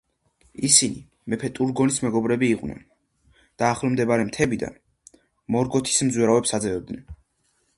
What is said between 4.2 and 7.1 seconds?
მთებიდან მორგოთის მზვერავებს აძევებდნენ.